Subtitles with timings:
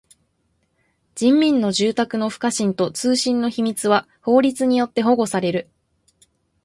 [1.13, 5.69] 人民の住宅の不可侵と通信の秘密は法律によって保護される。